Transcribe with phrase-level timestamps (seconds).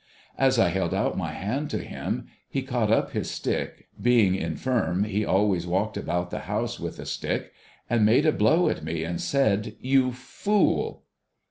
[0.39, 5.03] As I held out my hand to him, he caught up his stick (being infirm,
[5.03, 7.53] he always walked about the house with a stick),
[7.87, 11.03] and made a blow at me, and said,' You fool